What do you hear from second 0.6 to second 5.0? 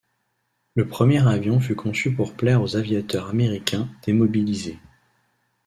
Le premier avion fut conçu pour plaire aux aviateurs américains démobilisés.